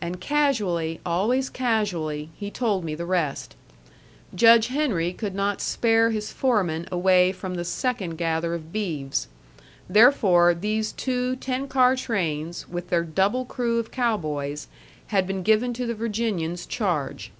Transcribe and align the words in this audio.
And 0.00 0.20
casually, 0.20 0.98
always 1.06 1.48
casually, 1.48 2.28
he 2.36 2.50
told 2.50 2.82
me 2.84 2.96
the 2.96 3.06
rest. 3.06 3.54
Judge 4.34 4.66
Henry 4.66 5.12
could 5.12 5.32
not 5.32 5.60
spare 5.60 6.10
his 6.10 6.32
foreman 6.32 6.88
away 6.90 7.30
from 7.30 7.54
the 7.54 7.64
second 7.64 8.16
gather 8.18 8.52
of 8.52 8.72
beeves. 8.72 9.28
Therefore 9.88 10.54
these 10.54 10.90
two 10.90 11.36
ten 11.36 11.68
car 11.68 11.94
trains 11.94 12.68
with 12.68 12.90
their 12.90 13.04
double 13.04 13.44
crew 13.44 13.78
of 13.78 13.92
cow 13.92 14.16
boys 14.16 14.66
had 15.14 15.24
been 15.24 15.44
given 15.44 15.72
to 15.74 15.86
the 15.86 15.94
Virginian's 15.94 16.66
charge. 16.66 17.30